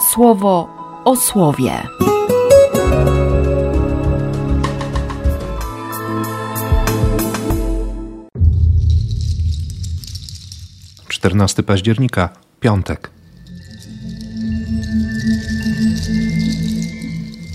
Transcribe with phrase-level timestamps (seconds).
[0.00, 0.68] słowo
[1.04, 1.72] o słowie.
[11.08, 12.28] Czternasty października,
[12.60, 13.10] piątek.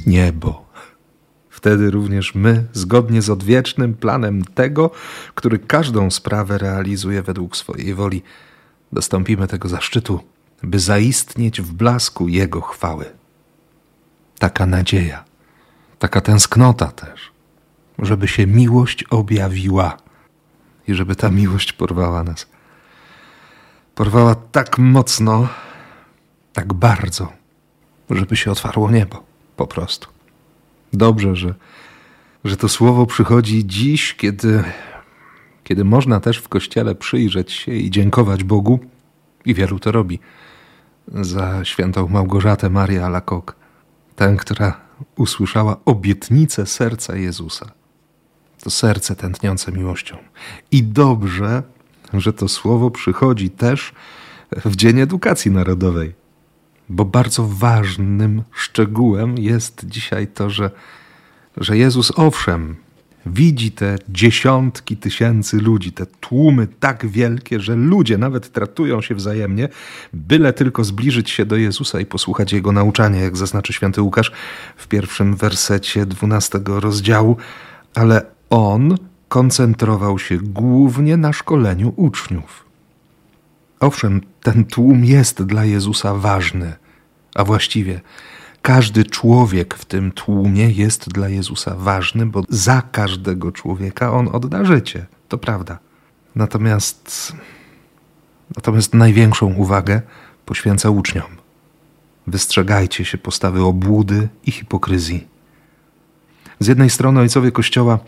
[0.06, 0.64] Niebo.
[1.50, 4.92] Wtedy również my, zgodnie z odwiecznym planem tego,
[5.36, 8.22] który każdą sprawę realizuje według swojej woli,
[8.92, 10.20] dostąpimy tego zaszczytu,
[10.64, 13.06] by zaistnieć w blasku Jego chwały.
[14.40, 15.24] Taka nadzieja,
[16.00, 17.32] taka tęsknota też,
[18.00, 19.98] żeby się miłość objawiła
[20.88, 22.48] i żeby ta miłość porwała nas.
[23.96, 25.48] Porwała tak mocno,
[26.54, 27.34] tak bardzo,
[28.10, 29.24] żeby się otwarło niebo,
[29.56, 30.08] po prostu.
[30.94, 31.54] Dobrze, że,
[32.44, 34.64] że to słowo przychodzi dziś, kiedy,
[35.64, 38.80] kiedy można też w kościele przyjrzeć się i dziękować Bogu,
[39.46, 40.20] i wielu to robi,
[41.08, 43.56] za świętą Małgorzatę Marię Alakok,
[44.16, 44.82] tę, która
[45.16, 47.72] usłyszała obietnicę serca Jezusa.
[48.64, 50.18] To serce tętniące miłością.
[50.72, 51.64] I dobrze,
[52.14, 53.94] że to słowo przychodzi też
[54.52, 56.14] w Dzień Edukacji Narodowej,
[56.90, 60.72] bo bardzo ważnym szczegółem jest dzisiaj to, że,
[61.58, 62.76] że Jezus owszem
[63.26, 69.70] widzi te dziesiątki tysięcy ludzi, te tłumy tak wielkie, że ludzie nawet tratują się wzajemnie,
[70.14, 74.32] byle tylko zbliżyć się do Jezusa i posłuchać Jego nauczania, jak zaznaczy święty Łukasz
[74.78, 77.38] w pierwszym wersecie dwunastego rozdziału,
[77.96, 82.66] ale On koncentrował się głównie na szkoleniu uczniów.
[83.80, 86.74] Owszem, ten tłum jest dla Jezusa ważny,
[87.36, 88.02] a właściwie
[88.64, 94.66] każdy człowiek w tym tłumie jest dla Jezusa ważny, bo za każdego człowieka on odda
[94.66, 95.06] życie.
[95.28, 95.80] To prawda.
[96.36, 97.34] Natomiast,
[98.56, 100.02] natomiast największą uwagę
[100.46, 101.32] poświęca uczniom.
[102.28, 105.28] Wystrzegajcie się postawy obłudy i hipokryzji.
[106.60, 108.00] Z jednej strony ojcowie Kościoła,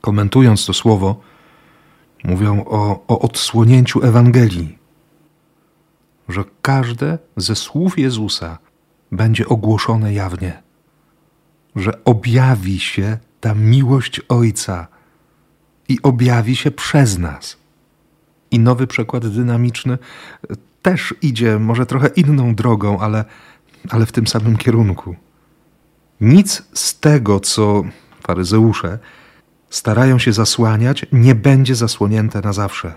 [0.00, 1.20] komentując to słowo,
[2.24, 4.78] mówią o, o odsłonięciu Ewangelii,
[6.28, 8.58] że każde ze słów Jezusa
[9.12, 10.62] będzie ogłoszone jawnie,
[11.76, 14.86] że objawi się ta miłość Ojca
[15.88, 17.56] i objawi się przez nas.
[18.50, 19.98] I nowy przekład dynamiczny
[20.82, 23.24] też idzie może trochę inną drogą, ale,
[23.88, 25.16] ale w tym samym kierunku.
[26.20, 27.82] Nic z tego, co
[28.26, 28.98] faryzeusze
[29.70, 32.94] starają się zasłaniać, nie będzie zasłonięte na zawsze.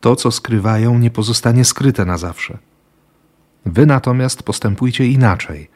[0.00, 2.58] To, co skrywają, nie pozostanie skryte na zawsze.
[3.78, 5.70] Wy natomiast postępujcie inaczej,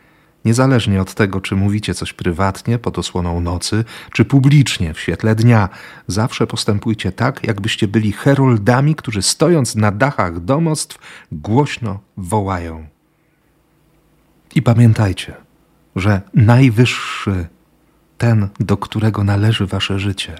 [0.44, 5.68] niezależnie od tego, czy mówicie coś prywatnie pod osłoną nocy, czy publicznie w świetle dnia.
[6.06, 10.98] Zawsze postępujcie tak, jakbyście byli heroldami, którzy stojąc na dachach domostw
[11.32, 12.86] głośno wołają.
[14.54, 15.34] I pamiętajcie,
[15.96, 17.46] że najwyższy,
[18.18, 20.36] ten, do którego należy wasze życie,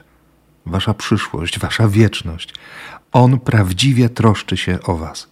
[0.67, 2.55] wasza przyszłość, wasza wieczność,
[3.13, 5.29] on prawdziwie troszczy się o was.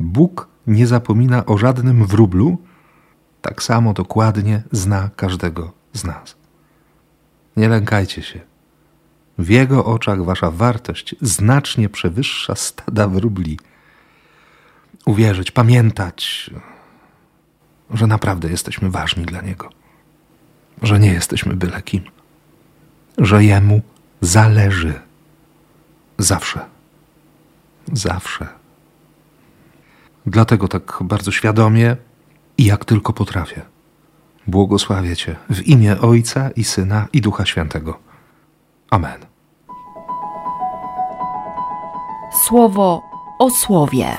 [0.00, 2.58] Bóg nie zapomina o żadnym wróblu,
[3.42, 6.36] tak samo dokładnie zna każdego z nas.
[7.56, 8.40] Nie lękajcie się.
[9.38, 13.58] W Jego oczach wasza wartość znacznie przewyższa stada wróbli.
[15.06, 16.50] Uwierzyć, pamiętać,
[17.94, 19.70] że naprawdę jesteśmy ważni dla Niego,
[20.82, 22.02] że nie jesteśmy byle kim,
[23.18, 23.80] że Jemu
[24.20, 25.00] zależy
[26.18, 26.60] zawsze.
[27.92, 28.59] Zawsze.
[30.30, 31.96] Dlatego tak bardzo świadomie
[32.58, 33.60] i jak tylko potrafię.
[34.46, 37.98] Błogosławię Cię w imię Ojca i Syna i Ducha Świętego.
[38.90, 39.20] Amen.
[42.44, 43.02] Słowo
[43.38, 44.16] o słowie.